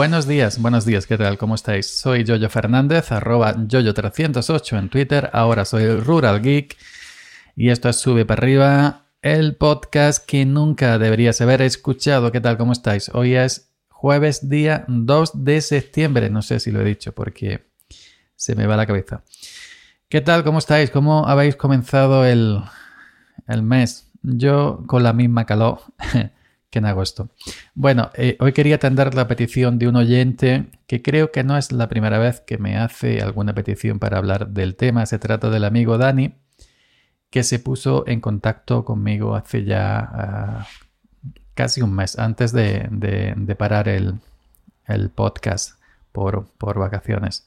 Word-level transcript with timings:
Buenos 0.00 0.26
días, 0.26 0.58
buenos 0.62 0.86
días, 0.86 1.06
¿qué 1.06 1.18
tal? 1.18 1.36
¿Cómo 1.36 1.54
estáis? 1.54 1.86
Soy 1.86 2.24
Jojo 2.26 2.48
Fernández, 2.48 3.12
arroba 3.12 3.54
Jojo308 3.54 4.78
en 4.78 4.88
Twitter, 4.88 5.28
ahora 5.34 5.66
soy 5.66 5.94
Rural 5.94 6.40
Geek 6.40 6.74
y 7.54 7.68
esto 7.68 7.90
es 7.90 7.96
Sube 7.96 8.24
para 8.24 8.40
arriba, 8.40 9.04
el 9.20 9.56
podcast 9.56 10.24
que 10.24 10.46
nunca 10.46 10.96
deberías 10.96 11.42
haber 11.42 11.60
escuchado. 11.60 12.32
¿Qué 12.32 12.40
tal? 12.40 12.56
¿Cómo 12.56 12.72
estáis? 12.72 13.10
Hoy 13.12 13.34
es 13.34 13.72
jueves 13.90 14.48
día 14.48 14.86
2 14.88 15.44
de 15.44 15.60
septiembre, 15.60 16.30
no 16.30 16.40
sé 16.40 16.60
si 16.60 16.70
lo 16.70 16.80
he 16.80 16.84
dicho 16.84 17.12
porque 17.12 17.66
se 18.36 18.54
me 18.54 18.66
va 18.66 18.78
la 18.78 18.86
cabeza. 18.86 19.22
¿Qué 20.08 20.22
tal? 20.22 20.44
¿Cómo 20.44 20.60
estáis? 20.60 20.88
¿Cómo 20.90 21.26
habéis 21.26 21.56
comenzado 21.56 22.24
el, 22.24 22.62
el 23.46 23.62
mes? 23.62 24.08
Yo 24.22 24.82
con 24.86 25.02
la 25.02 25.12
misma 25.12 25.44
calor. 25.44 25.82
que 26.70 26.78
en 26.78 26.86
agosto. 26.86 27.28
Bueno, 27.74 28.10
eh, 28.14 28.36
hoy 28.40 28.52
quería 28.52 28.76
atender 28.76 29.14
la 29.14 29.26
petición 29.28 29.78
de 29.78 29.88
un 29.88 29.96
oyente 29.96 30.66
que 30.86 31.02
creo 31.02 31.32
que 31.32 31.44
no 31.44 31.58
es 31.58 31.72
la 31.72 31.88
primera 31.88 32.18
vez 32.18 32.40
que 32.40 32.58
me 32.58 32.78
hace 32.78 33.20
alguna 33.20 33.54
petición 33.54 33.98
para 33.98 34.18
hablar 34.18 34.48
del 34.48 34.76
tema. 34.76 35.04
Se 35.06 35.18
trata 35.18 35.50
del 35.50 35.64
amigo 35.64 35.98
Dani, 35.98 36.34
que 37.28 37.42
se 37.42 37.58
puso 37.58 38.04
en 38.06 38.20
contacto 38.20 38.84
conmigo 38.84 39.34
hace 39.34 39.64
ya 39.64 39.98
ah, 39.98 40.66
casi 41.54 41.82
un 41.82 41.94
mes, 41.94 42.18
antes 42.18 42.52
de, 42.52 43.56
parar 43.58 43.88
el, 43.88 44.20
podcast 45.14 45.78
por, 46.12 46.46
por 46.58 46.78
vacaciones. 46.78 47.46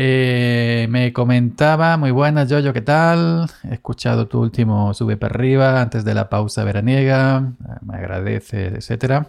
Eh, 0.00 0.86
me 0.90 1.12
comentaba, 1.12 1.96
muy 1.96 2.12
buenas, 2.12 2.48
Yoyo, 2.48 2.72
¿qué 2.72 2.82
tal? 2.82 3.50
He 3.64 3.74
escuchado 3.74 4.28
tu 4.28 4.40
último 4.40 4.94
Sube 4.94 5.16
para 5.16 5.34
arriba 5.34 5.82
antes 5.82 6.04
de 6.04 6.14
la 6.14 6.28
pausa 6.28 6.62
veraniega, 6.62 7.52
eh, 7.68 7.72
me 7.84 7.96
agradece, 7.96 8.66
etc. 8.66 9.26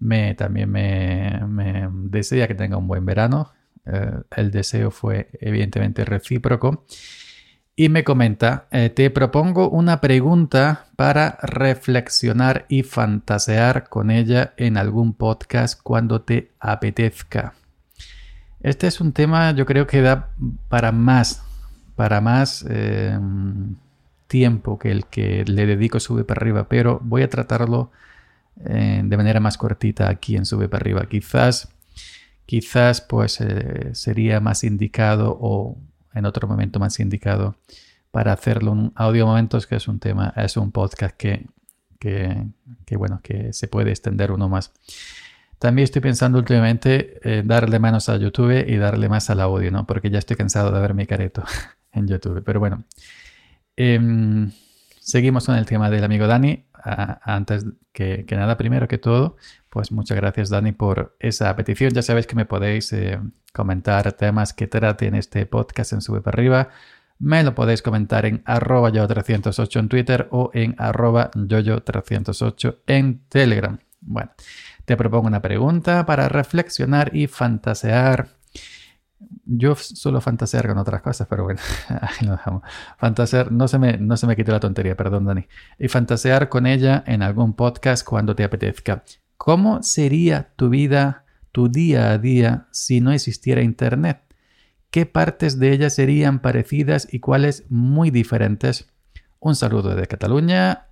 Me, 0.00 0.34
también 0.34 0.72
me, 0.72 1.88
desea 2.10 2.48
que 2.48 2.56
tenga 2.56 2.76
un 2.76 2.88
buen 2.88 3.06
verano. 3.06 3.52
Eh, 3.86 4.10
el 4.36 4.50
deseo 4.50 4.90
fue 4.90 5.28
evidentemente 5.40 6.04
recíproco. 6.04 6.86
Y 7.76 7.88
me 7.88 8.02
comenta, 8.02 8.66
te 8.70 9.10
propongo 9.10 9.68
una 9.70 10.00
pregunta 10.00 10.86
para 10.96 11.38
reflexionar 11.40 12.66
y 12.68 12.82
fantasear 12.82 13.88
con 13.88 14.10
ella 14.10 14.54
en 14.56 14.76
algún 14.76 15.14
podcast 15.14 15.80
cuando 15.80 16.22
te 16.22 16.50
apetezca. 16.58 17.54
Este 18.64 18.86
es 18.86 18.98
un 19.02 19.12
tema, 19.12 19.52
yo 19.52 19.66
creo 19.66 19.86
que 19.86 20.00
da 20.00 20.30
para 20.70 20.90
más, 20.90 21.42
para 21.96 22.22
más 22.22 22.64
eh, 22.66 23.20
tiempo 24.26 24.78
que 24.78 24.90
el 24.90 25.04
que 25.04 25.44
le 25.44 25.66
dedico 25.66 26.00
Sube 26.00 26.24
para 26.24 26.40
arriba, 26.40 26.66
pero 26.66 26.98
voy 27.04 27.20
a 27.20 27.28
tratarlo 27.28 27.90
eh, 28.64 29.02
de 29.04 29.16
manera 29.18 29.38
más 29.38 29.58
cortita 29.58 30.08
aquí 30.08 30.36
en 30.36 30.46
Sube 30.46 30.70
para 30.70 30.80
arriba. 30.80 31.04
Quizás, 31.10 31.74
quizás 32.46 33.02
pues 33.02 33.38
eh, 33.42 33.90
sería 33.92 34.40
más 34.40 34.64
indicado 34.64 35.36
o 35.38 35.76
en 36.14 36.24
otro 36.24 36.48
momento 36.48 36.80
más 36.80 36.98
indicado 37.00 37.56
para 38.12 38.32
hacerlo 38.32 38.72
un 38.72 38.92
audio 38.94 39.26
momentos, 39.26 39.66
que 39.66 39.76
es 39.76 39.88
un 39.88 39.98
tema, 39.98 40.32
es 40.38 40.56
un 40.56 40.72
podcast 40.72 41.14
que, 41.14 41.48
que, 42.00 42.46
que 42.86 42.96
bueno, 42.96 43.20
que 43.22 43.52
se 43.52 43.68
puede 43.68 43.90
extender 43.90 44.32
uno 44.32 44.48
más. 44.48 44.72
También 45.64 45.84
estoy 45.84 46.02
pensando 46.02 46.36
últimamente 46.36 47.42
darle 47.42 47.78
menos 47.78 48.10
a 48.10 48.18
YouTube 48.18 48.68
y 48.68 48.76
darle 48.76 49.08
más 49.08 49.30
al 49.30 49.40
audio, 49.40 49.70
¿no? 49.70 49.86
Porque 49.86 50.10
ya 50.10 50.18
estoy 50.18 50.36
cansado 50.36 50.70
de 50.70 50.78
ver 50.78 50.92
mi 50.92 51.06
careto 51.06 51.42
en 51.92 52.06
YouTube. 52.06 52.42
Pero 52.44 52.60
bueno, 52.60 52.84
em, 53.74 54.50
seguimos 55.00 55.46
con 55.46 55.54
el 55.54 55.64
tema 55.64 55.88
del 55.88 56.04
amigo 56.04 56.26
Dani. 56.26 56.66
antes 57.22 57.64
que, 57.94 58.26
nada, 58.32 58.58
primero 58.58 58.86
que 58.86 58.98
todo, 58.98 59.38
pues 59.70 59.90
muchas 59.90 60.18
gracias 60.18 60.50
Dani 60.50 60.72
por 60.72 61.16
esa 61.18 61.56
petición. 61.56 61.94
Ya 61.94 62.02
sabéis 62.02 62.26
que 62.26 62.36
me 62.36 62.44
podéis 62.44 62.92
eh, 62.92 63.18
comentar 63.54 64.12
temas 64.12 64.52
que 64.52 64.66
traten 64.66 65.14
este 65.14 65.46
podcast 65.46 65.94
en 65.94 66.02
Sube 66.02 66.20
para 66.20 66.36
arriba. 66.36 66.68
Me 67.18 67.42
lo 67.42 67.54
podéis 67.54 67.80
comentar 67.80 68.26
en 68.26 68.42
arroba 68.44 68.90
yo308 68.90 69.80
en 69.80 69.88
Twitter 69.88 70.28
o 70.30 70.50
en 70.52 70.74
arroba 70.76 71.30
yoyo308 71.30 72.80
en 72.86 73.20
Telegram. 73.30 73.78
Bueno, 74.06 74.30
te 74.84 74.96
propongo 74.96 75.26
una 75.26 75.40
pregunta 75.40 76.04
para 76.04 76.28
reflexionar 76.28 77.14
y 77.16 77.26
fantasear. 77.26 78.28
Yo 79.46 79.74
suelo 79.74 80.20
fantasear 80.20 80.66
con 80.68 80.78
otras 80.78 81.00
cosas, 81.00 81.26
pero 81.28 81.44
bueno, 81.44 81.60
ahí 81.88 82.26
lo 82.26 82.32
dejamos. 82.32 82.62
Fantasear, 82.98 83.50
no 83.50 83.66
se 83.66 83.78
me, 83.78 83.96
no 83.96 84.16
se 84.16 84.26
me 84.26 84.36
quite 84.36 84.52
la 84.52 84.60
tontería, 84.60 84.96
perdón, 84.96 85.24
Dani. 85.24 85.46
Y 85.78 85.88
fantasear 85.88 86.48
con 86.48 86.66
ella 86.66 87.02
en 87.06 87.22
algún 87.22 87.54
podcast 87.54 88.06
cuando 88.06 88.34
te 88.34 88.44
apetezca. 88.44 89.02
¿Cómo 89.36 89.82
sería 89.82 90.52
tu 90.56 90.68
vida, 90.68 91.24
tu 91.50 91.68
día 91.68 92.10
a 92.10 92.18
día, 92.18 92.66
si 92.70 93.00
no 93.00 93.12
existiera 93.12 93.62
Internet? 93.62 94.20
¿Qué 94.90 95.06
partes 95.06 95.58
de 95.58 95.72
ella 95.72 95.90
serían 95.90 96.40
parecidas 96.40 97.08
y 97.10 97.20
cuáles 97.20 97.64
muy 97.68 98.10
diferentes? 98.10 98.90
Un 99.40 99.56
saludo 99.56 99.90
desde 99.90 100.06
Cataluña 100.06 100.83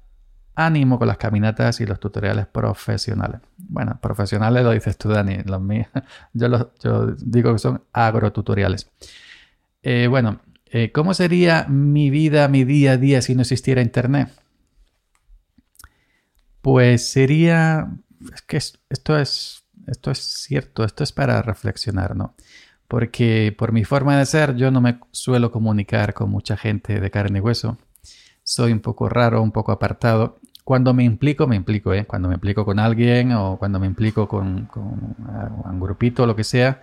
ánimo 0.54 0.98
con 0.98 1.08
las 1.08 1.16
caminatas 1.16 1.80
y 1.80 1.86
los 1.86 1.98
tutoriales 1.98 2.46
profesionales. 2.46 3.40
Bueno, 3.56 3.98
profesionales 4.00 4.62
lo 4.64 4.72
dices 4.72 4.96
tú, 4.98 5.08
Dani, 5.08 5.38
los 5.44 5.60
míos. 5.60 5.88
Yo, 6.32 6.70
digo 7.18 7.52
que 7.52 7.58
son 7.58 7.82
agrotutoriales. 7.92 8.90
Eh, 9.82 10.06
bueno, 10.08 10.40
eh, 10.66 10.92
¿cómo 10.92 11.14
sería 11.14 11.66
mi 11.68 12.10
vida, 12.10 12.48
mi 12.48 12.64
día 12.64 12.92
a 12.92 12.96
día 12.96 13.22
si 13.22 13.34
no 13.34 13.42
existiera 13.42 13.82
Internet? 13.82 14.30
Pues 16.60 17.08
sería... 17.10 17.88
Es 18.32 18.42
que 18.42 18.56
esto 18.56 19.18
es, 19.18 19.64
esto 19.88 20.10
es 20.12 20.18
cierto, 20.18 20.84
esto 20.84 21.02
es 21.02 21.12
para 21.12 21.42
reflexionar, 21.42 22.14
¿no? 22.14 22.36
Porque 22.86 23.54
por 23.56 23.72
mi 23.72 23.84
forma 23.84 24.16
de 24.16 24.26
ser, 24.26 24.54
yo 24.54 24.70
no 24.70 24.80
me 24.80 25.00
suelo 25.10 25.50
comunicar 25.50 26.14
con 26.14 26.30
mucha 26.30 26.56
gente 26.56 27.00
de 27.00 27.10
carne 27.10 27.38
y 27.38 27.40
hueso 27.40 27.78
soy 28.42 28.72
un 28.72 28.80
poco 28.80 29.08
raro, 29.08 29.42
un 29.42 29.52
poco 29.52 29.72
apartado. 29.72 30.38
Cuando 30.64 30.94
me 30.94 31.04
implico, 31.04 31.46
me 31.46 31.56
implico, 31.56 31.92
¿eh? 31.92 32.04
Cuando 32.06 32.28
me 32.28 32.34
implico 32.34 32.64
con 32.64 32.78
alguien 32.78 33.32
o 33.32 33.58
cuando 33.58 33.80
me 33.80 33.86
implico 33.86 34.28
con, 34.28 34.68
un 34.74 35.80
grupito, 35.80 36.26
lo 36.26 36.36
que 36.36 36.44
sea, 36.44 36.82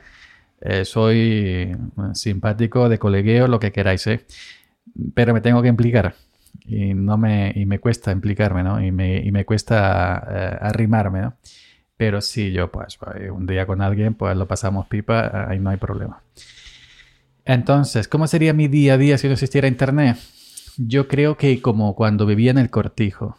eh, 0.62 0.84
soy 0.86 1.75
simpático, 2.14 2.90
de 2.90 3.00
colegueo, 3.00 3.48
lo 3.48 3.59
que 3.59 3.72
queráis, 3.72 4.06
¿eh? 4.08 4.25
Pero 5.14 5.34
me 5.34 5.42
tengo 5.42 5.62
que 5.62 5.69
implicar 5.69 6.16
y, 6.66 6.94
no 6.94 7.18
me, 7.18 7.53
y 7.56 7.66
me 7.66 7.80
cuesta 7.80 8.12
implicarme, 8.12 8.64
¿no? 8.64 8.84
Y 8.84 8.92
me, 8.92 9.18
y 9.18 9.31
me 9.31 9.46
cuesta 9.46 10.28
eh, 10.30 10.58
arrimarme, 10.62 11.22
¿no? 11.22 11.38
Pero 11.98 12.22
si 12.22 12.52
yo, 12.52 12.72
pues, 12.72 12.98
un 13.31 13.46
día 13.46 13.66
con 13.66 13.81
alguien, 13.81 14.14
pues 14.14 14.36
lo 14.38 14.48
pasamos 14.48 14.88
pipa, 14.88 15.50
ahí 15.50 15.59
no 15.59 15.69
hay 15.69 15.78
problema. 15.78 16.24
Entonces, 17.44 18.08
¿cómo 18.08 18.28
sería 18.28 18.53
mi 18.53 18.68
día 18.68 18.94
a 18.94 18.98
día 18.98 19.18
si 19.18 19.28
no 19.28 19.34
existiera 19.34 19.68
internet? 19.68 20.18
Yo 20.81 21.09
creo 21.09 21.35
que 21.35 21.62
como 21.62 21.94
cuando 21.94 22.25
vivía 22.25 22.51
en 22.51 22.57
el 22.57 22.69
cortijo. 22.69 23.38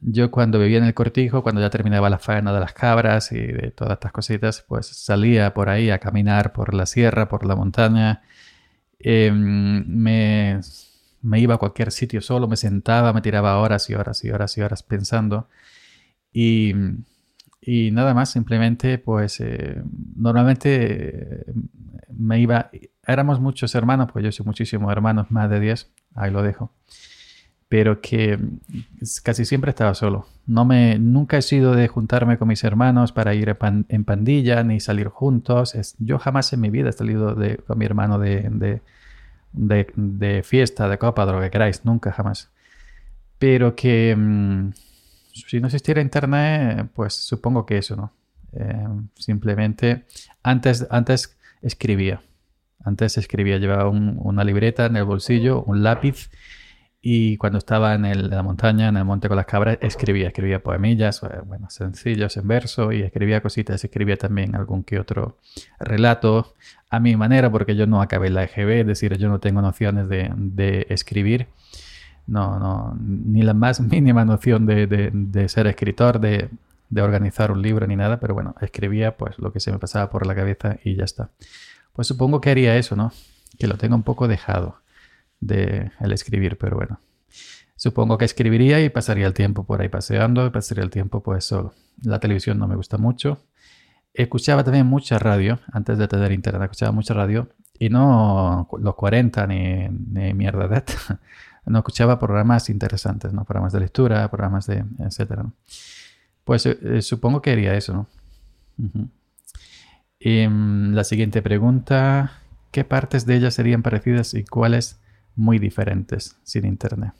Yo 0.00 0.32
cuando 0.32 0.58
vivía 0.58 0.78
en 0.78 0.84
el 0.84 0.94
cortijo, 0.94 1.42
cuando 1.44 1.60
ya 1.60 1.70
terminaba 1.70 2.10
la 2.10 2.18
faena 2.18 2.52
de 2.52 2.58
las 2.58 2.72
cabras 2.72 3.30
y 3.30 3.38
de 3.38 3.70
todas 3.70 3.92
estas 3.94 4.10
cositas, 4.10 4.64
pues 4.66 4.86
salía 4.86 5.54
por 5.54 5.68
ahí 5.68 5.90
a 5.90 6.00
caminar 6.00 6.52
por 6.52 6.74
la 6.74 6.86
sierra, 6.86 7.28
por 7.28 7.46
la 7.46 7.54
montaña. 7.54 8.22
Em, 8.98 9.84
me, 9.86 10.60
me 11.22 11.38
iba 11.40 11.54
a 11.54 11.58
cualquier 11.58 11.92
sitio 11.92 12.20
solo, 12.22 12.48
me 12.48 12.56
sentaba, 12.56 13.12
me 13.12 13.20
tiraba 13.22 13.58
horas 13.58 13.88
y 13.88 13.94
horas 13.94 14.24
y 14.24 14.30
horas 14.30 14.58
y 14.58 14.62
horas 14.62 14.82
pensando. 14.82 15.48
Y, 16.32 16.74
y 17.60 17.92
nada 17.92 18.14
más, 18.14 18.32
simplemente, 18.32 18.98
pues 18.98 19.40
eh, 19.40 19.82
normalmente 20.16 21.44
eh, 21.50 21.54
me 22.08 22.40
iba, 22.40 22.70
éramos 23.06 23.38
muchos 23.40 23.74
hermanos, 23.76 24.10
pues 24.12 24.24
yo 24.24 24.32
soy 24.32 24.46
muchísimos 24.46 24.90
hermanos, 24.90 25.30
más 25.30 25.48
de 25.50 25.60
10, 25.60 25.92
ahí 26.14 26.30
lo 26.30 26.42
dejo. 26.42 26.72
Pero 27.68 28.00
que 28.00 28.38
casi 29.22 29.44
siempre 29.44 29.70
estaba 29.70 29.94
solo. 29.94 30.26
No 30.46 30.64
me, 30.64 30.98
nunca 30.98 31.38
he 31.38 31.42
sido 31.42 31.74
de 31.74 31.86
juntarme 31.86 32.36
con 32.36 32.48
mis 32.48 32.64
hermanos 32.64 33.12
para 33.12 33.34
ir 33.34 33.56
en 33.88 34.04
pandilla 34.04 34.64
ni 34.64 34.80
salir 34.80 35.08
juntos. 35.08 35.76
Es, 35.76 35.94
yo 35.98 36.18
jamás 36.18 36.52
en 36.52 36.60
mi 36.60 36.70
vida 36.70 36.88
he 36.88 36.92
salido 36.92 37.36
de, 37.36 37.58
con 37.58 37.78
mi 37.78 37.84
hermano 37.84 38.18
de, 38.18 38.80
de, 39.52 40.42
fiesta, 40.42 40.88
de 40.88 40.98
copa, 40.98 41.26
de 41.26 41.32
lo 41.32 41.40
que 41.40 41.50
queráis. 41.50 41.84
Nunca, 41.84 42.10
jamás. 42.10 42.50
Pero 43.38 43.76
que 43.76 44.16
mm, 44.16 44.70
si 45.32 45.60
no 45.60 45.68
existiera 45.68 46.00
internet, 46.00 46.88
pues 46.94 47.14
supongo 47.14 47.64
que 47.66 47.78
eso, 47.78 47.94
¿no? 47.94 48.12
Eh, 48.52 48.88
simplemente 49.14 50.06
antes, 50.42 50.86
antes 50.90 51.36
escribía. 51.62 52.20
Antes 52.84 53.18
escribía, 53.18 53.58
llevaba 53.58 53.88
una 53.88 54.44
libreta 54.44 54.86
en 54.86 54.96
el 54.96 55.04
bolsillo, 55.04 55.62
un 55.62 55.82
lápiz 55.82 56.30
y 57.02 57.38
cuando 57.38 57.58
estaba 57.58 57.94
en, 57.94 58.30
la 58.30 58.42
montaña, 58.42 58.88
en 58.88 58.96
el 58.96 59.04
monte 59.04 59.28
con 59.28 59.36
las 59.38 59.46
cabras, 59.46 59.78
escribía, 59.80 60.28
escribía 60.28 60.62
poemillas, 60.62 61.22
eh, 61.22 61.40
bueno, 61.46 61.70
sencillos 61.70 62.36
en 62.36 62.46
verso 62.46 62.92
y 62.92 63.00
escribía 63.00 63.40
cositas, 63.40 63.82
escribía 63.82 64.16
también 64.16 64.54
algún 64.54 64.84
que 64.84 65.00
otro 65.00 65.38
relato 65.78 66.54
a 66.90 67.00
mi 67.00 67.16
manera, 67.16 67.50
porque 67.50 67.74
yo 67.74 67.86
no 67.86 68.02
acabé 68.02 68.28
la 68.28 68.44
EGB, 68.44 68.80
es 68.80 68.86
decir, 68.86 69.16
yo 69.16 69.30
no 69.30 69.40
tengo 69.40 69.62
nociones 69.62 70.08
de, 70.08 70.86
escribir, 70.90 71.48
no, 72.26 72.58
no, 72.58 72.94
ni 73.00 73.42
la 73.42 73.54
más 73.54 73.80
mínima 73.80 74.26
noción 74.26 74.66
de, 74.66 75.44
ser 75.48 75.68
escritor, 75.68 76.20
de, 76.20 76.50
de 76.90 77.00
organizar 77.00 77.50
un 77.50 77.62
libro 77.62 77.86
ni 77.86 77.96
nada, 77.96 78.20
pero 78.20 78.34
bueno, 78.34 78.54
escribía 78.60 79.16
pues 79.16 79.38
lo 79.38 79.54
que 79.54 79.60
se 79.60 79.72
me 79.72 79.78
pasaba 79.78 80.10
por 80.10 80.26
la 80.26 80.34
cabeza 80.34 80.76
y 80.84 80.96
ya 80.96 81.04
está. 81.04 81.30
Pues 81.92 82.08
supongo 82.08 82.40
que 82.40 82.50
haría 82.50 82.76
eso, 82.76 82.96
¿no? 82.96 83.12
Que 83.58 83.66
lo 83.66 83.76
tengo 83.76 83.94
un 83.94 84.02
poco 84.02 84.28
dejado 84.28 84.80
de 85.40 85.90
el 86.00 86.12
escribir, 86.12 86.58
pero 86.58 86.76
bueno. 86.76 87.00
Supongo 87.76 88.18
que 88.18 88.26
escribiría 88.26 88.82
y 88.84 88.90
pasaría 88.90 89.26
el 89.26 89.32
tiempo 89.32 89.64
por 89.64 89.80
ahí 89.80 89.88
paseando 89.88 90.46
y 90.46 90.50
pasaría 90.50 90.84
el 90.84 90.90
tiempo 90.90 91.22
pues 91.22 91.44
solo. 91.44 91.72
La 92.02 92.20
televisión 92.20 92.58
no 92.58 92.68
me 92.68 92.76
gusta 92.76 92.98
mucho. 92.98 93.42
Escuchaba 94.12 94.64
también 94.64 94.86
mucha 94.86 95.18
radio, 95.18 95.60
antes 95.72 95.96
de 95.96 96.08
tener 96.08 96.32
internet, 96.32 96.64
escuchaba 96.64 96.92
mucha 96.92 97.14
radio 97.14 97.48
y 97.78 97.88
no 97.88 98.68
los 98.78 98.94
40 98.94 99.46
ni, 99.46 99.88
ni 99.88 100.34
mierda 100.34 100.68
de 100.68 100.82
No 101.66 101.78
escuchaba 101.78 102.18
programas 102.18 102.68
interesantes, 102.68 103.32
¿no? 103.32 103.44
Programas 103.44 103.72
de 103.72 103.80
lectura, 103.80 104.28
programas 104.28 104.66
de 104.66 104.84
etcétera. 104.98 105.46
Pues 106.44 106.66
eh, 106.66 107.00
supongo 107.00 107.40
que 107.40 107.50
haría 107.50 107.74
eso, 107.74 107.94
¿no? 107.94 109.10
Y, 110.20 110.46
mm, 110.46 110.92
la 110.92 111.02
siguiente 111.04 111.40
pregunta, 111.40 112.42
¿qué 112.70 112.84
partes 112.84 113.24
de 113.24 113.36
ella 113.36 113.50
serían 113.50 113.82
parecidas 113.82 114.34
y 114.34 114.44
cuáles 114.44 115.00
muy 115.34 115.58
diferentes 115.58 116.36
sin 116.44 116.66
internet? 116.66 117.14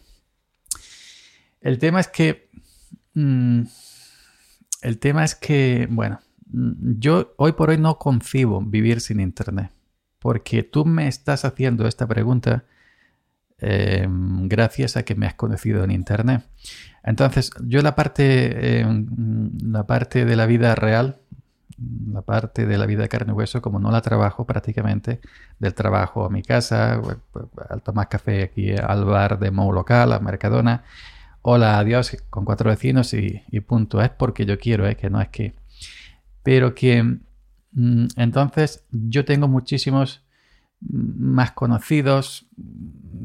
El 1.60 1.78
tema 1.78 2.00
es 2.00 2.08
que... 2.08 2.50
Mm, 3.14 3.62
el 4.82 4.98
tema 4.98 5.24
es 5.24 5.34
que, 5.34 5.88
bueno, 5.90 6.20
mm, 6.52 6.98
yo 6.98 7.34
hoy 7.38 7.52
por 7.52 7.70
hoy 7.70 7.78
no 7.78 7.98
concibo 7.98 8.60
vivir 8.60 9.00
sin 9.00 9.20
internet. 9.20 9.72
Porque 10.18 10.62
tú 10.62 10.84
me 10.84 11.08
estás 11.08 11.44
haciendo 11.46 11.86
esta 11.88 12.06
pregunta 12.06 12.64
em, 13.58 14.48
gracias 14.48 14.96
a 14.96 15.04
que 15.04 15.14
me 15.14 15.26
has 15.26 15.34
conocido 15.34 15.84
en 15.84 15.90
internet. 15.90 16.42
Entonces, 17.02 17.50
yo 17.64 17.82
la 17.82 17.94
parte, 17.94 18.80
em, 18.80 19.50
la 19.62 19.86
parte 19.86 20.24
de 20.24 20.36
la 20.36 20.46
vida 20.46 20.74
real, 20.74 21.19
la 22.12 22.22
parte 22.22 22.66
de 22.66 22.78
la 22.78 22.86
vida 22.86 23.02
de 23.02 23.08
carne 23.08 23.32
y 23.32 23.36
hueso, 23.36 23.62
como 23.62 23.78
no 23.78 23.90
la 23.90 24.00
trabajo 24.00 24.44
prácticamente, 24.44 25.20
del 25.58 25.74
trabajo 25.74 26.24
a 26.24 26.30
mi 26.30 26.42
casa, 26.42 27.00
al 27.68 27.82
tomar 27.82 28.08
café 28.08 28.42
aquí 28.42 28.72
al 28.72 29.04
bar 29.04 29.38
de 29.38 29.50
Mou 29.50 29.72
local, 29.72 30.12
a 30.12 30.20
Mercadona, 30.20 30.84
hola, 31.42 31.78
adiós, 31.78 32.16
con 32.30 32.44
cuatro 32.44 32.70
vecinos 32.70 33.14
y, 33.14 33.42
punto. 33.60 34.00
Es 34.02 34.10
porque 34.10 34.46
yo 34.46 34.58
quiero, 34.58 34.86
¿eh? 34.86 34.96
que 34.96 35.10
no 35.10 35.20
es 35.20 35.28
que... 35.28 35.54
Pero 36.42 36.74
que 36.74 37.02
mm, 37.72 38.06
entonces 38.16 38.84
yo 38.90 39.24
tengo 39.24 39.48
muchísimos 39.48 40.22
mm, 40.80 41.32
más 41.34 41.52
conocidos, 41.52 42.46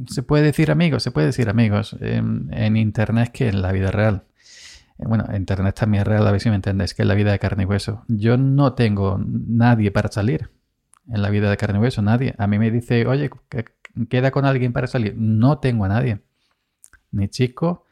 se 0.07 0.23
puede 0.23 0.43
decir 0.43 0.71
amigos, 0.71 1.03
se 1.03 1.11
puede 1.11 1.27
decir 1.27 1.49
amigos 1.49 1.95
en, 1.99 2.77
Internet 2.77 3.31
que 3.31 3.47
en 3.47 3.61
la 3.61 3.71
vida 3.71 3.91
real. 3.91 4.23
Eh, 4.97 5.03
bueno, 5.07 5.25
Internet 5.35 5.75
también 5.75 6.01
es 6.01 6.07
real, 6.07 6.27
a 6.27 6.31
ver 6.31 6.41
si 6.41 6.49
me 6.49 6.55
entendéis, 6.55 6.93
que 6.93 7.01
en 7.01 7.07
la 7.07 7.15
vida 7.15 7.31
de 7.31 7.39
carne 7.39 7.63
y 7.63 7.65
hueso. 7.65 8.03
Yo 8.07 8.37
no 8.37 8.73
tengo 8.73 9.19
nadie 9.19 9.91
para 9.91 10.11
salir 10.11 10.49
en 11.07 11.21
la 11.21 11.29
vida 11.29 11.49
de 11.49 11.57
carne 11.57 11.79
y 11.79 11.81
hueso, 11.81 12.01
nadie. 12.01 12.35
A 12.37 12.47
mí 12.47 12.59
me 12.59 12.71
dice, 12.71 13.05
oye, 13.05 13.29
queda 14.09 14.31
con 14.31 14.45
alguien 14.45 14.73
para 14.73 14.87
salir. 14.87 15.15
No 15.17 15.59
tengo 15.59 15.85
a 15.85 15.89
nadie. 15.89 16.21
Ni 17.11 17.29
chico, 17.29 17.85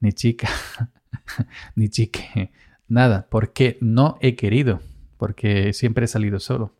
ni 0.00 0.12
chica, 0.12 0.48
ni 1.74 1.88
chique, 1.88 2.52
nada, 2.88 3.26
porque 3.30 3.78
no 3.80 4.16
he 4.20 4.36
querido, 4.36 4.80
porque 5.18 5.72
siempre 5.72 6.06
he 6.06 6.08
salido 6.08 6.40
solo. 6.40 6.74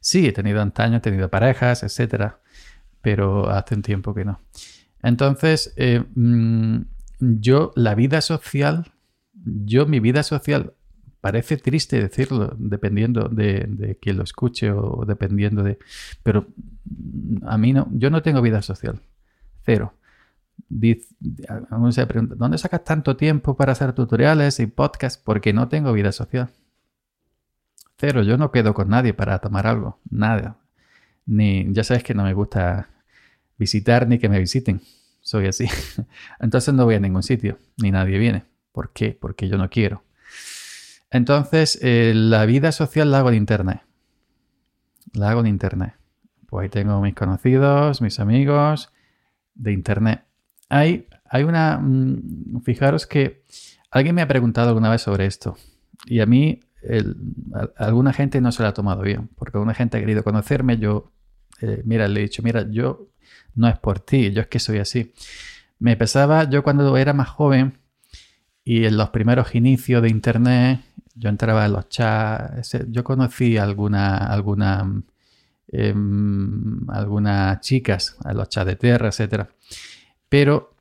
Sí, 0.00 0.26
he 0.26 0.32
tenido 0.32 0.60
antaño, 0.60 0.98
he 0.98 1.00
tenido 1.00 1.28
parejas, 1.28 1.82
etcétera, 1.82 2.40
pero 3.02 3.50
hace 3.50 3.74
un 3.74 3.82
tiempo 3.82 4.14
que 4.14 4.24
no. 4.24 4.40
Entonces, 5.02 5.74
eh, 5.76 6.02
mm, 6.14 6.80
yo, 7.20 7.72
la 7.76 7.94
vida 7.94 8.20
social, 8.20 8.93
yo, 9.44 9.86
mi 9.86 10.00
vida 10.00 10.22
social, 10.22 10.74
parece 11.20 11.56
triste 11.56 12.00
decirlo, 12.00 12.54
dependiendo 12.58 13.28
de, 13.28 13.66
de 13.68 13.96
quien 13.96 14.18
lo 14.18 14.24
escuche 14.24 14.70
o 14.70 15.04
dependiendo 15.06 15.62
de. 15.62 15.78
Pero 16.22 16.48
a 17.46 17.56
mí 17.56 17.72
no, 17.72 17.88
yo 17.92 18.10
no 18.10 18.22
tengo 18.22 18.42
vida 18.42 18.62
social. 18.62 19.00
Cero. 19.64 19.94
Dice, 20.68 21.08
se 21.90 22.06
pregunta, 22.06 22.34
¿dónde 22.36 22.58
sacas 22.58 22.84
tanto 22.84 23.16
tiempo 23.16 23.56
para 23.56 23.72
hacer 23.72 23.92
tutoriales 23.92 24.60
y 24.60 24.66
podcasts? 24.66 25.20
Porque 25.22 25.52
no 25.52 25.68
tengo 25.68 25.92
vida 25.92 26.12
social. 26.12 26.50
Cero, 27.96 28.22
yo 28.22 28.36
no 28.36 28.50
quedo 28.50 28.74
con 28.74 28.88
nadie 28.88 29.14
para 29.14 29.38
tomar 29.38 29.66
algo, 29.66 29.98
nada. 30.10 30.58
Ni, 31.26 31.72
ya 31.72 31.84
sabes 31.84 32.02
que 32.02 32.14
no 32.14 32.24
me 32.24 32.34
gusta 32.34 32.90
visitar 33.56 34.06
ni 34.08 34.18
que 34.18 34.28
me 34.28 34.38
visiten. 34.38 34.80
Soy 35.20 35.46
así. 35.46 35.66
Entonces 36.40 36.74
no 36.74 36.84
voy 36.84 36.96
a 36.96 37.00
ningún 37.00 37.22
sitio, 37.22 37.58
ni 37.78 37.90
nadie 37.90 38.18
viene. 38.18 38.44
¿Por 38.74 38.92
qué? 38.92 39.16
Porque 39.18 39.48
yo 39.48 39.56
no 39.56 39.70
quiero. 39.70 40.04
Entonces, 41.10 41.78
eh, 41.80 42.12
la 42.14 42.44
vida 42.44 42.72
social 42.72 43.10
la 43.10 43.20
hago 43.20 43.30
en 43.30 43.36
internet. 43.36 43.80
La 45.14 45.30
hago 45.30 45.40
en 45.40 45.46
internet. 45.46 45.94
Pues 46.48 46.64
ahí 46.64 46.68
tengo 46.68 47.00
mis 47.00 47.14
conocidos, 47.14 48.02
mis 48.02 48.20
amigos 48.20 48.92
de 49.54 49.72
internet 49.72 50.24
hay, 50.68 51.06
hay 51.24 51.44
una... 51.44 51.78
Mm, 51.78 52.62
fijaros 52.62 53.06
que 53.06 53.42
alguien 53.90 54.14
me 54.14 54.22
ha 54.22 54.28
preguntado 54.28 54.68
alguna 54.68 54.90
vez 54.90 55.02
sobre 55.02 55.26
esto 55.26 55.56
y 56.06 56.20
a 56.20 56.26
mí 56.26 56.60
alguna 57.76 58.12
gente 58.12 58.40
no 58.42 58.52
se 58.52 58.62
lo 58.62 58.68
ha 58.68 58.74
tomado 58.74 59.02
bien, 59.02 59.30
porque 59.36 59.56
alguna 59.56 59.72
gente 59.72 59.96
ha 59.96 60.00
querido 60.00 60.22
conocerme, 60.22 60.76
yo, 60.76 61.12
eh, 61.62 61.80
mira, 61.86 62.08
le 62.08 62.20
he 62.20 62.22
dicho, 62.24 62.42
mira, 62.42 62.68
yo 62.70 63.08
no 63.54 63.68
es 63.68 63.78
por 63.78 64.00
ti, 64.00 64.32
yo 64.32 64.42
es 64.42 64.48
que 64.48 64.58
soy 64.58 64.78
así. 64.78 65.14
Me 65.78 65.96
pesaba, 65.96 66.44
yo 66.50 66.62
cuando 66.62 66.94
era 66.98 67.14
más 67.14 67.28
joven 67.30 67.78
y 68.64 68.84
en 68.84 68.96
los 68.96 69.10
primeros 69.10 69.54
inicios 69.54 70.02
de 70.02 70.08
Internet, 70.08 70.80
yo 71.14 71.28
entraba 71.28 71.66
en 71.66 71.72
los 71.72 71.88
chats, 71.88 72.76
yo 72.88 73.04
conocí 73.04 73.56
alguna, 73.56 74.16
alguna, 74.16 75.02
eh, 75.68 75.94
algunas 76.88 77.60
chicas 77.60 78.16
en 78.24 78.36
los 78.36 78.48
chats 78.48 78.66
de 78.66 78.76
tierra, 78.76 79.08
etcétera 79.08 79.48
pero 80.34 80.74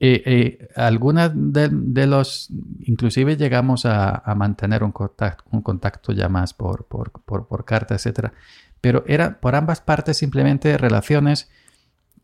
eh, 0.00 0.22
eh, 0.26 0.68
algunas 0.74 1.30
de, 1.32 2.06
los, 2.08 2.48
inclusive 2.80 3.36
llegamos 3.36 3.86
a, 3.86 4.24
mantener 4.34 4.82
un 4.82 4.90
contacto, 4.90 5.44
un 5.52 5.62
contacto 5.62 6.10
ya 6.10 6.28
más 6.28 6.52
por, 6.52 6.86
por, 6.86 7.12
por, 7.12 7.64
carta, 7.64 7.94
etc. 7.94 8.32
Pero 8.80 9.04
era 9.06 9.38
por 9.38 9.54
ambas 9.54 9.80
partes 9.80 10.16
simplemente 10.16 10.76
relaciones 10.78 11.48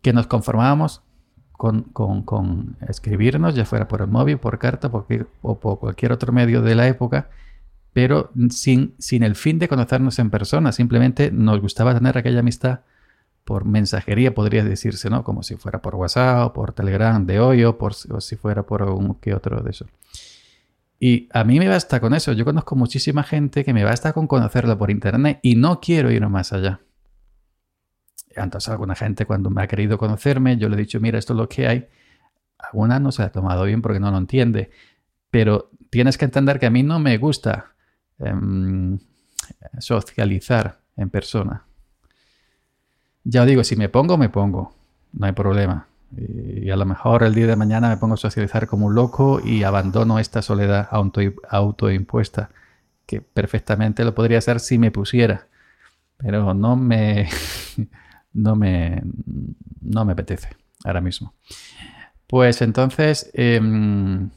que 0.02 0.12
nos 0.12 0.26
conformábamos 0.26 1.03
con, 1.56 1.82
con, 2.22 2.76
escribirnos, 2.88 3.54
ya 3.54 3.64
fuera 3.64 3.88
por 3.88 4.00
el 4.00 4.08
móvil, 4.08 4.38
por 4.38 4.58
carta 4.58 4.90
o 5.42 5.58
por 5.58 5.78
cualquier 5.78 6.12
otro 6.12 6.32
medio 6.32 6.62
de 6.62 6.74
la 6.74 6.88
época, 6.88 7.28
pero 7.92 8.30
sin, 8.50 8.94
sin 8.98 9.22
el 9.22 9.36
fin 9.36 9.58
de 9.58 9.68
conocernos 9.68 10.18
en 10.18 10.30
persona, 10.30 10.72
simplemente 10.72 11.30
nos 11.30 11.60
gustaba 11.60 11.94
tener 11.94 12.18
aquella 12.18 12.40
amistad 12.40 12.80
por 13.44 13.64
mensajería, 13.66 14.34
podría 14.34 14.64
decirse, 14.64 15.10
¿no? 15.10 15.22
Como 15.22 15.42
si 15.42 15.56
fuera 15.56 15.80
por 15.80 15.94
WhatsApp, 15.94 16.48
o 16.48 16.52
por 16.52 16.72
Telegram 16.72 17.24
de 17.24 17.40
hoy, 17.40 17.64
o, 17.64 17.78
por, 17.78 17.92
o 18.10 18.20
si 18.20 18.36
fuera 18.36 18.64
por 18.64 18.82
un 18.82 19.14
que 19.16 19.34
otro 19.34 19.60
de 19.62 19.70
eso. 19.70 19.86
Y 20.98 21.28
a 21.32 21.44
mí 21.44 21.58
me 21.58 21.68
basta 21.68 22.00
con 22.00 22.14
eso. 22.14 22.32
Yo 22.32 22.44
conozco 22.44 22.76
muchísima 22.76 23.22
gente 23.22 23.64
que 23.64 23.74
me 23.74 23.84
basta 23.84 24.12
con 24.12 24.26
conocerlo 24.26 24.78
por 24.78 24.90
internet 24.90 25.38
y 25.42 25.56
no 25.56 25.80
quiero 25.80 26.10
ir 26.10 26.26
más 26.28 26.52
allá. 26.52 26.80
Entonces, 28.36 28.68
alguna 28.68 28.94
gente 28.94 29.26
cuando 29.26 29.50
me 29.50 29.62
ha 29.62 29.66
querido 29.66 29.98
conocerme, 29.98 30.56
yo 30.56 30.68
le 30.68 30.76
he 30.76 30.80
dicho, 30.80 31.00
mira, 31.00 31.18
esto 31.18 31.32
es 31.32 31.36
lo 31.38 31.48
que 31.48 31.66
hay. 31.66 31.88
Alguna 32.58 32.98
no 32.98 33.12
se 33.12 33.22
ha 33.22 33.30
tomado 33.30 33.64
bien 33.64 33.82
porque 33.82 34.00
no 34.00 34.10
lo 34.10 34.18
entiende. 34.18 34.70
Pero 35.30 35.70
tienes 35.90 36.18
que 36.18 36.24
entender 36.24 36.58
que 36.58 36.66
a 36.66 36.70
mí 36.70 36.82
no 36.82 36.98
me 36.98 37.18
gusta 37.18 37.72
em, 38.18 38.98
socializar 39.78 40.78
en 40.96 41.10
persona. 41.10 41.64
Ya 43.24 43.44
digo, 43.44 43.64
si 43.64 43.76
me 43.76 43.88
pongo, 43.88 44.18
me 44.18 44.28
pongo. 44.28 44.74
No 45.12 45.26
hay 45.26 45.32
problema. 45.32 45.86
Y 46.16 46.70
a 46.70 46.76
lo 46.76 46.84
mejor 46.84 47.22
el 47.22 47.34
día 47.34 47.46
de 47.46 47.56
mañana 47.56 47.88
me 47.88 47.96
pongo 47.96 48.14
a 48.14 48.18
socializar 48.18 48.66
como 48.66 48.86
un 48.86 48.94
loco 48.94 49.40
y 49.44 49.64
abandono 49.64 50.18
esta 50.18 50.42
soledad 50.42 50.88
auto, 50.90 51.20
autoimpuesta, 51.48 52.50
que 53.06 53.20
perfectamente 53.20 54.04
lo 54.04 54.14
podría 54.14 54.38
hacer 54.38 54.60
si 54.60 54.78
me 54.78 54.90
pusiera. 54.90 55.46
Pero 56.18 56.54
no 56.54 56.76
me, 56.76 57.28
no 58.34 58.56
me, 58.56 59.02
no 59.80 60.04
me 60.04 60.12
apetece 60.12 60.50
ahora 60.84 61.00
mismo. 61.00 61.34
Pues 62.26 62.62
entonces, 62.62 63.30
em, 63.32 64.30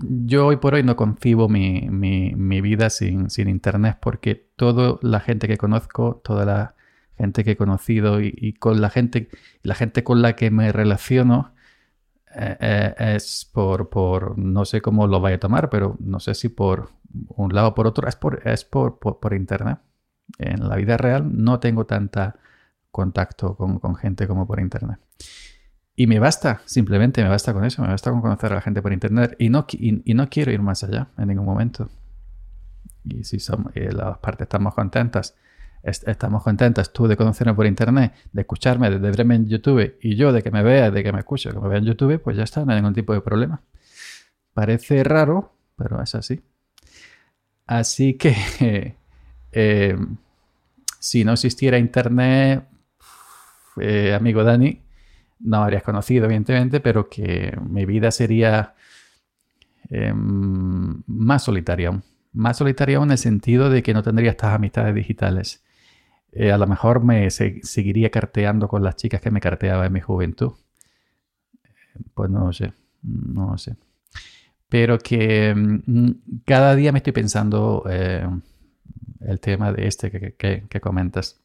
yo 0.00 0.46
hoy 0.46 0.56
por 0.56 0.74
hoy 0.74 0.82
no 0.82 0.96
concibo 0.96 1.48
mi, 1.48 1.88
mi, 1.90 2.60
vida 2.60 2.90
sin, 2.90 3.30
sin, 3.30 3.48
internet 3.48 3.98
porque 4.00 4.34
toda 4.56 4.98
la 5.02 5.20
gente 5.20 5.48
que 5.48 5.58
conozco, 5.58 6.20
toda 6.24 6.44
la 6.44 6.74
gente 7.16 7.44
que 7.44 7.52
he 7.52 7.56
conocido 7.56 8.20
y, 8.20 8.54
con 8.58 8.80
la 8.80 8.90
gente, 8.90 9.28
la 9.62 9.74
gente 9.74 10.02
con 10.04 10.22
la 10.22 10.34
que 10.34 10.50
me 10.50 10.72
relaciono 10.72 11.54
eh, 12.34 12.56
eh, 12.60 12.94
es 13.16 13.48
por, 13.52 13.90
por, 13.90 14.38
no 14.38 14.64
sé 14.64 14.80
cómo 14.80 15.06
lo 15.06 15.20
vaya 15.20 15.36
a 15.36 15.40
tomar, 15.40 15.70
pero 15.70 15.96
no 16.00 16.20
sé 16.20 16.34
si 16.34 16.48
por 16.48 16.90
un 17.28 17.54
lado 17.54 17.68
o 17.68 17.74
por 17.74 17.86
otro, 17.86 18.08
es 18.08 18.16
por, 18.16 18.46
es 18.46 18.64
por, 18.64 18.98
por, 18.98 19.34
internet. 19.34 19.78
En 20.38 20.68
la 20.68 20.76
vida 20.76 20.96
real 20.96 21.30
no 21.32 21.60
tengo 21.60 21.84
tanta 21.86 22.36
contacto 22.92 23.56
con, 23.56 23.96
gente 23.96 24.28
como 24.28 24.46
por 24.46 24.60
internet. 24.60 25.00
Y 25.96 26.06
me 26.06 26.20
basta, 26.20 26.62
simplemente 26.64 27.22
me 27.22 27.28
basta 27.28 27.52
con 27.52 27.64
eso, 27.64 27.82
me 27.82 27.88
basta 27.88 28.10
con 28.10 28.20
conocer 28.20 28.52
a 28.52 28.56
la 28.56 28.60
gente 28.60 28.80
por 28.80 28.92
internet 28.92 29.34
y 29.38 29.48
no, 29.48 29.66
y 29.68 30.14
no 30.14 30.28
quiero 30.30 30.52
ir 30.52 30.62
más 30.62 30.84
allá 30.84 31.08
en 31.18 31.28
ningún 31.28 31.46
momento. 31.46 31.90
y 33.04 33.24
si 33.24 33.40
somos, 33.40 33.72
las 33.74 34.18
partes 34.18 34.44
estamos 34.44 34.74
contentas, 34.74 35.34
estamos 35.82 36.42
contentas 36.42 36.92
tú 36.92 37.08
de 37.08 37.16
conocerme 37.16 37.54
por 37.54 37.66
internet, 37.66 38.14
de 38.32 38.42
escucharme, 38.42 38.90
de 38.90 38.98
verme 38.98 39.34
en 39.34 39.48
YouTube 39.48 39.96
y 40.00 40.14
yo 40.14 40.32
de 40.32 40.42
que 40.42 40.50
me 40.50 40.62
vea, 40.62 40.90
de 40.90 41.02
que 41.02 41.12
me 41.12 41.18
escuche, 41.18 41.50
que 41.50 41.58
me 41.58 41.68
vea 41.68 41.78
en 41.78 41.84
YouTube, 41.84 42.20
pues 42.20 42.36
ya 42.36 42.44
está, 42.44 42.64
no 42.64 42.72
hay 42.72 42.76
ningún 42.76 42.94
tipo 42.94 43.12
de 43.12 43.20
problema. 43.20 43.60
Parece 44.54 45.02
raro, 45.02 45.52
pero 45.76 46.00
es 46.02 46.14
así. 46.14 46.42
Así 47.66 48.14
que 48.14 48.36
eh, 49.52 49.96
si 50.98 51.24
no 51.24 51.32
existiera 51.32 51.78
internet, 51.78 52.64
eh, 53.80 54.14
amigo 54.14 54.44
Dani, 54.44 54.82
no 55.40 55.62
habrías 55.62 55.82
conocido, 55.82 56.26
evidentemente, 56.26 56.80
pero 56.80 57.08
que 57.08 57.56
mi 57.68 57.84
vida 57.84 58.10
sería 58.10 58.74
em, 59.90 61.02
más 61.06 61.44
solitaria 61.44 62.00
Más 62.32 62.56
solitaria 62.58 62.98
en 62.98 63.10
el 63.10 63.18
sentido 63.18 63.70
de 63.70 63.82
que 63.82 63.94
no 63.94 64.02
tendría 64.02 64.30
estas 64.30 64.54
amistades 64.54 64.94
digitales. 64.94 65.62
Eh, 66.32 66.50
a 66.50 66.58
lo 66.58 66.66
mejor 66.66 67.04
me 67.04 67.30
seguiría 67.30 68.10
carteando 68.10 68.68
con 68.68 68.82
las 68.82 68.96
chicas 68.96 69.20
que 69.20 69.30
me 69.30 69.40
carteaba 69.40 69.86
en 69.86 69.92
mi 69.92 70.00
juventud. 70.00 70.52
Pues 72.14 72.30
no 72.30 72.52
sé, 72.52 72.72
no 73.02 73.58
sé. 73.58 73.76
Pero 74.68 74.98
que 74.98 75.54
mm, 75.54 76.10
cada 76.46 76.74
día 76.74 76.92
me 76.92 76.98
estoy 76.98 77.12
pensando 77.12 77.84
eh, 77.90 78.26
el 79.20 79.40
tema 79.40 79.72
de 79.72 79.86
este 79.86 80.10
que, 80.10 80.80
comentas, 80.80 81.41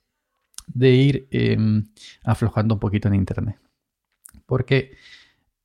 de 0.67 0.89
ir 0.91 1.27
em, 1.31 1.85
aflojando 2.23 2.75
un 2.75 2.79
poquito 2.79 3.07
en 3.07 3.15
Internet. 3.15 3.57
Porque 4.45 4.91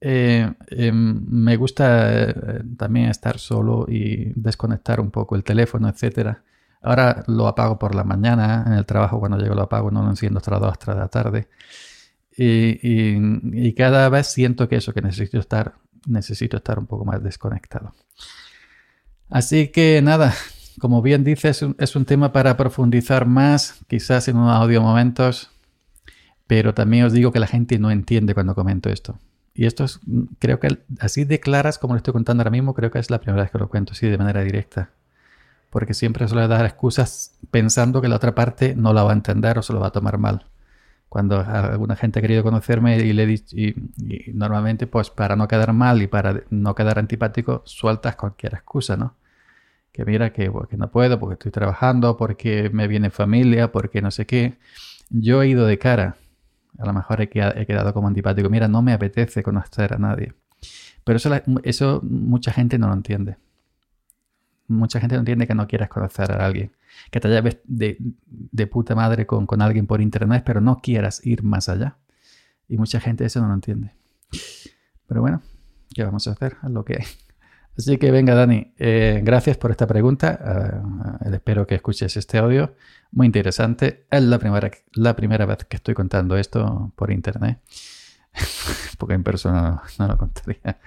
eh, 0.00 0.52
em, 0.68 1.24
me 1.28 1.56
gusta 1.56 2.34
también 2.76 3.10
estar 3.10 3.38
solo 3.38 3.86
y 3.88 4.32
desconectar 4.34 5.00
un 5.00 5.10
poco 5.10 5.36
el 5.36 5.44
teléfono, 5.44 5.88
etcétera 5.88 6.42
Ahora 6.82 7.22
lo 7.28 7.46
apago 7.46 7.78
por 7.78 7.94
la 7.94 8.02
mañana, 8.02 8.64
en 8.66 8.72
el 8.72 8.84
trabajo 8.84 9.20
cuando 9.20 9.38
llego 9.38 9.54
lo 9.54 9.62
apago, 9.62 9.90
no 9.90 10.02
lo 10.02 10.10
enciendo 10.10 10.38
hasta 10.38 10.50
las 10.50 10.60
2, 10.60 10.72
hasta 10.72 10.94
la 10.94 11.08
tarde. 11.08 11.48
Y, 12.36 13.72
cada 13.74 14.08
vez 14.08 14.26
siento 14.26 14.68
que 14.68 14.76
eso, 14.76 14.92
que 14.92 15.00
necesito 15.00 15.38
estar, 15.38 15.74
necesito 16.06 16.56
estar 16.56 16.78
un 16.78 16.86
poco 16.86 17.04
más 17.04 17.22
desconectado. 17.22 17.94
Así 19.30 19.68
que 19.68 20.02
nada, 20.02 20.34
como 20.80 21.02
bien 21.02 21.24
dices, 21.24 21.64
es 21.78 21.96
un, 21.96 22.04
tema 22.04 22.32
para 22.32 22.56
profundizar 22.56 23.26
más, 23.26 23.80
quizás 23.88 24.28
en 24.28 24.36
unos 24.36 24.54
audio 24.54 24.82
momentos, 24.82 25.50
pero 26.46 26.74
también 26.74 27.04
os 27.04 27.12
digo 27.12 27.32
que 27.32 27.40
la 27.40 27.46
gente 27.46 27.78
no 27.78 27.90
entiende 27.90 28.34
cuando 28.34 28.54
comento 28.54 28.90
esto. 28.90 29.18
Y 29.54 29.66
esto 29.66 29.84
es, 29.84 30.00
creo 30.38 30.60
que 30.60 30.78
así 31.00 31.24
de 31.24 31.40
claras 31.40 31.78
como 31.78 31.94
lo 31.94 31.98
estoy 31.98 32.12
contando 32.12 32.40
ahora 32.42 32.50
mismo, 32.50 32.74
creo 32.74 32.90
que 32.90 32.98
es 32.98 33.10
la 33.10 33.20
primera 33.20 33.42
vez 33.42 33.50
que 33.50 33.58
lo 33.58 33.68
cuento 33.68 33.92
así 33.92 34.06
de 34.08 34.18
manera 34.18 34.42
directa 34.42 34.90
porque 35.72 35.94
siempre 35.94 36.28
suele 36.28 36.48
dar 36.48 36.66
excusas 36.66 37.38
pensando 37.50 38.02
que 38.02 38.08
la 38.08 38.16
otra 38.16 38.34
parte 38.34 38.74
no 38.76 38.92
la 38.92 39.04
va 39.04 39.10
a 39.12 39.14
entender 39.14 39.56
o 39.58 39.62
se 39.62 39.72
lo 39.72 39.80
va 39.80 39.86
a 39.86 39.90
tomar 39.90 40.18
mal. 40.18 40.44
Cuando 41.08 41.40
alguna 41.40 41.96
gente 41.96 42.18
ha 42.18 42.22
querido 42.22 42.42
conocerme 42.42 42.98
y 42.98 43.12
le 43.14 43.22
he 43.22 43.26
dicho, 43.26 43.56
y, 43.56 43.74
normalmente 44.34 44.86
pues 44.86 45.08
para 45.08 45.34
no 45.34 45.48
quedar 45.48 45.72
mal 45.72 46.02
y 46.02 46.08
para 46.08 46.42
no 46.50 46.74
quedar 46.74 46.98
antipático, 46.98 47.62
sueltas 47.64 48.16
cualquier 48.16 48.52
excusa, 48.52 48.98
¿no? 48.98 49.14
Que 49.92 50.04
mira 50.04 50.32
que, 50.32 50.50
no 50.76 50.90
puedo 50.90 51.18
porque 51.20 51.34
estoy 51.34 51.52
trabajando, 51.52 52.16
porque 52.16 52.70
me 52.72 52.88
viene 52.88 53.10
familia, 53.10 53.70
porque 53.72 54.00
no 54.00 54.10
sé 54.10 54.26
qué. 54.26 54.58
Yo 55.10 55.42
he 55.42 55.48
ido 55.48 55.66
de 55.66 55.78
cara. 55.78 56.16
A 56.78 56.86
lo 56.86 56.92
mejor 56.94 57.20
he 57.20 57.28
quedado 57.28 57.92
como 57.92 58.08
antipático. 58.08 58.48
Mira, 58.48 58.68
no 58.68 58.80
me 58.82 58.92
apetece 58.92 59.42
conocer 59.42 59.92
a 59.92 59.98
nadie. 59.98 60.32
Pero 61.04 61.16
eso, 61.18 61.30
eso 61.62 62.00
mucha 62.02 62.52
gente 62.52 62.78
no 62.78 62.88
lo 62.88 62.94
entiende 62.94 63.36
mucha 64.72 65.00
gente 65.00 65.14
no 65.14 65.20
entiende 65.20 65.46
que 65.46 65.54
no 65.54 65.66
quieras 65.66 65.88
conocer 65.88 66.32
a 66.32 66.44
alguien. 66.44 66.72
Que 67.10 67.20
te 67.20 67.28
lleves 67.28 67.58
de, 67.64 67.96
de 68.26 68.66
puta 68.66 68.94
madre 68.94 69.26
con, 69.26 69.46
con, 69.46 69.62
alguien 69.62 69.86
por 69.86 70.00
internet, 70.00 70.42
pero 70.44 70.60
no 70.60 70.80
quieras 70.80 71.24
ir 71.24 71.42
más 71.42 71.68
allá. 71.68 71.96
Y 72.68 72.76
mucha 72.76 73.00
gente 73.00 73.24
eso 73.24 73.40
no 73.40 73.48
lo 73.48 73.54
entiende. 73.54 73.92
Pero 75.06 75.20
bueno, 75.20 75.42
¿qué 75.94 76.04
vamos 76.04 76.26
a 76.26 76.32
hacer? 76.32 76.56
Es 76.62 76.70
lo 76.70 76.84
que 76.84 76.94
hay. 76.94 77.06
Así 77.76 77.96
que 77.98 78.10
venga, 78.10 78.34
Dani, 78.34 78.74
eh, 78.78 79.20
gracias 79.24 79.56
por 79.56 79.70
esta 79.70 79.86
pregunta. 79.86 80.82
Uh, 80.84 81.32
espero 81.34 81.66
que 81.66 81.74
escuches 81.74 82.16
este 82.16 82.38
audio. 82.38 82.74
Muy 83.10 83.26
interesante. 83.26 84.04
Es 84.10 84.22
la 84.22 84.38
primera, 84.38 84.70
la 84.92 85.16
primera 85.16 85.46
vez 85.46 85.64
que 85.64 85.76
estoy 85.76 85.94
contando 85.94 86.36
esto 86.36 86.92
por 86.96 87.10
internet. 87.10 87.60
Porque 88.98 89.14
en 89.14 89.22
persona 89.22 89.62
no, 89.62 89.82
no 89.98 90.06
lo 90.08 90.18
contaría. 90.18 90.78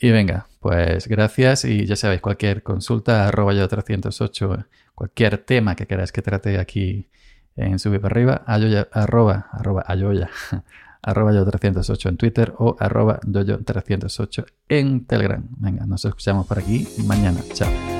Y 0.00 0.10
venga, 0.10 0.46
pues 0.60 1.08
gracias 1.08 1.64
y 1.64 1.86
ya 1.86 1.96
sabéis, 1.96 2.20
cualquier 2.20 2.62
consulta, 2.62 3.28
arroba 3.28 3.54
yo 3.54 3.66
308, 3.66 4.66
cualquier 4.94 5.38
tema 5.38 5.76
que 5.76 5.86
queráis 5.86 6.12
que 6.12 6.20
trate 6.20 6.58
aquí 6.58 7.08
en 7.56 7.78
Subir 7.78 8.00
para 8.00 8.12
arriba, 8.12 8.42
ayoya, 8.46 8.88
arroba, 8.92 9.46
arroba, 9.52 9.84
ayoya, 9.86 10.28
arroba 11.04 11.32
yo 11.32 11.44
308 11.44 12.08
en 12.08 12.16
Twitter 12.16 12.54
o 12.58 12.76
arroba 12.78 13.20
yo 13.24 13.62
308 13.62 14.46
en 14.68 15.04
Telegram. 15.04 15.46
Venga, 15.58 15.86
nos 15.86 16.04
escuchamos 16.04 16.46
por 16.46 16.58
aquí 16.58 16.88
mañana. 17.06 17.40
Chao. 17.52 17.93